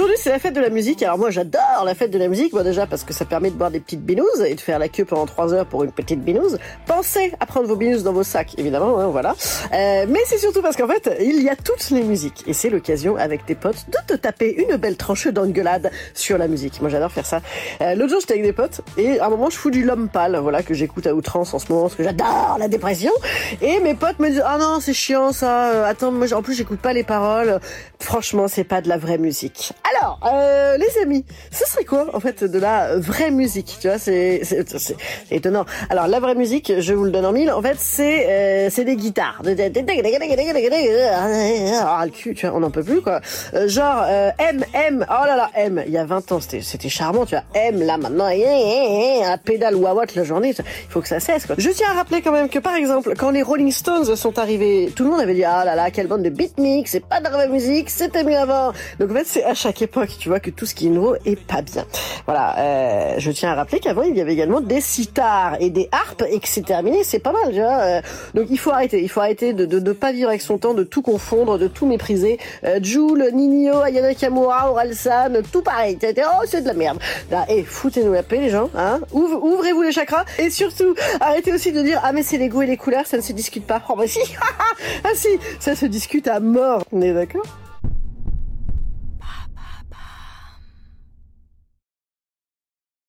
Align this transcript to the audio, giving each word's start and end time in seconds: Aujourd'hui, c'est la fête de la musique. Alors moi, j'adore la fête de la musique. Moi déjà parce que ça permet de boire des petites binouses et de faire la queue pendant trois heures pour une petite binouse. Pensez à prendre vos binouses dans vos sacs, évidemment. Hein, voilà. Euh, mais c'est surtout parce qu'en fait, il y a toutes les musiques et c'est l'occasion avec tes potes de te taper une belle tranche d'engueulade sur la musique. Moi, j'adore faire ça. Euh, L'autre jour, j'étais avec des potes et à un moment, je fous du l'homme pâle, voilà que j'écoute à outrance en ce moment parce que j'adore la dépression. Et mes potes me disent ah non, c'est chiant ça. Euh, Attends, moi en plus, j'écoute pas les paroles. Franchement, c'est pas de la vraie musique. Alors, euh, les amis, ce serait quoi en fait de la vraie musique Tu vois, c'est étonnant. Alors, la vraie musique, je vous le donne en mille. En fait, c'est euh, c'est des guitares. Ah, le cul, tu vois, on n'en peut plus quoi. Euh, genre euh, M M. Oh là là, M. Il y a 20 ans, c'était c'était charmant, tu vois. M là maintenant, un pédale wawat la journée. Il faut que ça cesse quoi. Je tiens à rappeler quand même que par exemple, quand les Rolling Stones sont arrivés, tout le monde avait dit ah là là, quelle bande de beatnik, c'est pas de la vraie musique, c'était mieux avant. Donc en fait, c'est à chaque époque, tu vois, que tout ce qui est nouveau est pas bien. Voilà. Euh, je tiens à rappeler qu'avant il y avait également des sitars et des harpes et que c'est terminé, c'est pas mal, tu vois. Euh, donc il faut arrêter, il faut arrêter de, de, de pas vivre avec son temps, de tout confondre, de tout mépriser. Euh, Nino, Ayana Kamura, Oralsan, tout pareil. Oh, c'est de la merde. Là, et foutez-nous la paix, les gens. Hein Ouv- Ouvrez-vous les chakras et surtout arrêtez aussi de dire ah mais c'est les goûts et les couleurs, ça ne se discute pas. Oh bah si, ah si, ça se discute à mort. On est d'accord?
Aujourd'hui, 0.00 0.16
c'est 0.18 0.30
la 0.30 0.38
fête 0.38 0.54
de 0.54 0.62
la 0.62 0.70
musique. 0.70 1.02
Alors 1.02 1.18
moi, 1.18 1.28
j'adore 1.28 1.82
la 1.84 1.94
fête 1.94 2.10
de 2.10 2.16
la 2.16 2.28
musique. 2.28 2.54
Moi 2.54 2.62
déjà 2.62 2.86
parce 2.86 3.04
que 3.04 3.12
ça 3.12 3.26
permet 3.26 3.50
de 3.50 3.56
boire 3.56 3.70
des 3.70 3.80
petites 3.80 4.00
binouses 4.00 4.40
et 4.46 4.54
de 4.54 4.60
faire 4.60 4.78
la 4.78 4.88
queue 4.88 5.04
pendant 5.04 5.26
trois 5.26 5.52
heures 5.52 5.66
pour 5.66 5.84
une 5.84 5.92
petite 5.92 6.22
binouse. 6.22 6.58
Pensez 6.86 7.34
à 7.38 7.44
prendre 7.44 7.68
vos 7.68 7.76
binouses 7.76 8.02
dans 8.02 8.14
vos 8.14 8.22
sacs, 8.22 8.58
évidemment. 8.58 8.98
Hein, 8.98 9.08
voilà. 9.08 9.34
Euh, 9.74 10.06
mais 10.08 10.20
c'est 10.24 10.38
surtout 10.38 10.62
parce 10.62 10.78
qu'en 10.78 10.88
fait, 10.88 11.14
il 11.20 11.42
y 11.42 11.50
a 11.50 11.54
toutes 11.54 11.90
les 11.90 12.02
musiques 12.02 12.44
et 12.46 12.54
c'est 12.54 12.70
l'occasion 12.70 13.16
avec 13.16 13.44
tes 13.44 13.54
potes 13.54 13.90
de 13.90 13.98
te 14.06 14.18
taper 14.18 14.50
une 14.66 14.76
belle 14.76 14.96
tranche 14.96 15.26
d'engueulade 15.28 15.90
sur 16.14 16.38
la 16.38 16.48
musique. 16.48 16.80
Moi, 16.80 16.88
j'adore 16.88 17.12
faire 17.12 17.26
ça. 17.26 17.42
Euh, 17.82 17.94
L'autre 17.94 18.12
jour, 18.12 18.20
j'étais 18.20 18.32
avec 18.32 18.46
des 18.46 18.54
potes 18.54 18.80
et 18.96 19.20
à 19.20 19.26
un 19.26 19.28
moment, 19.28 19.50
je 19.50 19.58
fous 19.58 19.70
du 19.70 19.84
l'homme 19.84 20.08
pâle, 20.08 20.34
voilà 20.38 20.62
que 20.62 20.72
j'écoute 20.72 21.06
à 21.08 21.14
outrance 21.14 21.52
en 21.52 21.58
ce 21.58 21.70
moment 21.70 21.82
parce 21.82 21.96
que 21.96 22.04
j'adore 22.04 22.56
la 22.58 22.68
dépression. 22.68 23.12
Et 23.60 23.80
mes 23.80 23.92
potes 23.92 24.18
me 24.18 24.30
disent 24.30 24.42
ah 24.46 24.56
non, 24.56 24.80
c'est 24.80 24.94
chiant 24.94 25.34
ça. 25.34 25.72
Euh, 25.72 25.84
Attends, 25.84 26.10
moi 26.10 26.32
en 26.32 26.40
plus, 26.40 26.54
j'écoute 26.54 26.80
pas 26.80 26.94
les 26.94 27.04
paroles. 27.04 27.60
Franchement, 27.98 28.48
c'est 28.48 28.64
pas 28.64 28.80
de 28.80 28.88
la 28.88 28.96
vraie 28.96 29.18
musique. 29.18 29.74
Alors, 29.96 30.20
euh, 30.24 30.76
les 30.76 31.02
amis, 31.02 31.24
ce 31.50 31.66
serait 31.66 31.84
quoi 31.84 32.06
en 32.14 32.20
fait 32.20 32.44
de 32.44 32.58
la 32.58 32.96
vraie 32.96 33.30
musique 33.30 33.78
Tu 33.80 33.88
vois, 33.88 33.98
c'est 33.98 34.42
étonnant. 35.30 35.64
Alors, 35.88 36.06
la 36.06 36.20
vraie 36.20 36.34
musique, 36.34 36.72
je 36.78 36.94
vous 36.94 37.04
le 37.04 37.10
donne 37.10 37.26
en 37.26 37.32
mille. 37.32 37.50
En 37.50 37.62
fait, 37.62 37.76
c'est 37.78 38.26
euh, 38.28 38.68
c'est 38.70 38.84
des 38.84 38.96
guitares. 38.96 39.42
Ah, 41.82 42.04
le 42.04 42.10
cul, 42.10 42.34
tu 42.34 42.46
vois, 42.46 42.56
on 42.56 42.60
n'en 42.60 42.70
peut 42.70 42.84
plus 42.84 43.00
quoi. 43.00 43.20
Euh, 43.54 43.68
genre 43.68 44.04
euh, 44.06 44.30
M 44.38 44.64
M. 44.74 45.06
Oh 45.08 45.26
là 45.26 45.36
là, 45.36 45.50
M. 45.54 45.82
Il 45.86 45.92
y 45.92 45.98
a 45.98 46.04
20 46.04 46.32
ans, 46.32 46.40
c'était 46.40 46.62
c'était 46.62 46.88
charmant, 46.88 47.26
tu 47.26 47.34
vois. 47.34 47.44
M 47.54 47.82
là 47.82 47.96
maintenant, 47.96 48.26
un 48.26 49.38
pédale 49.38 49.74
wawat 49.74 50.06
la 50.14 50.24
journée. 50.24 50.54
Il 50.56 50.90
faut 50.90 51.00
que 51.00 51.08
ça 51.08 51.20
cesse 51.20 51.46
quoi. 51.46 51.56
Je 51.58 51.70
tiens 51.70 51.90
à 51.90 51.94
rappeler 51.94 52.22
quand 52.22 52.32
même 52.32 52.48
que 52.48 52.58
par 52.58 52.74
exemple, 52.74 53.14
quand 53.18 53.30
les 53.30 53.42
Rolling 53.42 53.72
Stones 53.72 54.14
sont 54.16 54.38
arrivés, 54.38 54.92
tout 54.94 55.04
le 55.04 55.10
monde 55.10 55.20
avait 55.20 55.34
dit 55.34 55.44
ah 55.44 55.64
là 55.64 55.74
là, 55.74 55.90
quelle 55.90 56.06
bande 56.06 56.22
de 56.22 56.30
beatnik, 56.30 56.86
c'est 56.86 57.04
pas 57.04 57.18
de 57.18 57.24
la 57.24 57.30
vraie 57.30 57.48
musique, 57.48 57.90
c'était 57.90 58.24
mieux 58.24 58.36
avant. 58.36 58.72
Donc 58.98 59.10
en 59.10 59.14
fait, 59.14 59.26
c'est 59.26 59.44
à 59.44 59.54
chaque 59.54 59.79
époque, 59.82 60.10
tu 60.18 60.28
vois, 60.28 60.40
que 60.40 60.50
tout 60.50 60.66
ce 60.66 60.74
qui 60.74 60.86
est 60.86 60.90
nouveau 60.90 61.16
est 61.24 61.38
pas 61.40 61.62
bien. 61.62 61.84
Voilà. 62.26 62.58
Euh, 62.58 63.14
je 63.18 63.30
tiens 63.30 63.50
à 63.52 63.54
rappeler 63.54 63.80
qu'avant 63.80 64.02
il 64.02 64.16
y 64.16 64.20
avait 64.20 64.32
également 64.32 64.60
des 64.60 64.80
sitars 64.80 65.56
et 65.60 65.70
des 65.70 65.88
harpes 65.92 66.24
et 66.30 66.38
que 66.40 66.48
c'est 66.48 66.62
terminé, 66.64 67.04
c'est 67.04 67.18
pas 67.18 67.32
mal, 67.32 67.52
tu 67.52 67.60
vois. 67.60 67.80
Euh, 67.80 68.00
donc 68.34 68.46
il 68.50 68.58
faut 68.58 68.70
arrêter, 68.70 69.02
il 69.02 69.08
faut 69.08 69.20
arrêter 69.20 69.52
de, 69.52 69.64
de, 69.66 69.78
de 69.78 69.92
pas 69.92 70.12
vivre 70.12 70.28
avec 70.28 70.40
son 70.42 70.58
temps, 70.58 70.74
de 70.74 70.84
tout 70.84 71.02
confondre, 71.02 71.58
de 71.58 71.68
tout 71.68 71.86
mépriser. 71.86 72.38
Euh, 72.64 72.78
Nino, 73.32 73.80
Ayana 73.80 74.14
Kamura, 74.14 74.70
Oralsan, 74.70 75.42
tout 75.52 75.62
pareil. 75.62 75.98
Oh, 76.02 76.44
c'est 76.46 76.62
de 76.62 76.66
la 76.66 76.74
merde. 76.74 76.98
Là, 77.30 77.44
et 77.48 77.62
foutez-nous 77.62 78.12
la 78.12 78.22
paix, 78.22 78.38
les 78.38 78.50
gens. 78.50 78.70
Hein 78.76 79.00
Ouv- 79.12 79.40
Ouvrez-vous 79.42 79.82
les 79.82 79.92
chakras 79.92 80.24
et 80.38 80.50
surtout 80.50 80.94
arrêtez 81.20 81.52
aussi 81.52 81.72
de 81.72 81.82
dire 81.82 82.00
ah 82.04 82.12
mais 82.12 82.22
c'est 82.22 82.38
les 82.38 82.48
goûts 82.48 82.62
et 82.62 82.66
les 82.66 82.76
couleurs, 82.76 83.06
ça 83.06 83.16
ne 83.16 83.22
se 83.22 83.32
discute 83.32 83.66
pas. 83.66 83.82
Oh 83.88 83.94
bah 83.96 84.06
si, 84.06 84.18
ah 85.04 85.08
si, 85.14 85.28
ça 85.58 85.74
se 85.74 85.86
discute 85.86 86.28
à 86.28 86.40
mort. 86.40 86.82
On 86.92 87.00
est 87.02 87.12
d'accord? 87.14 87.44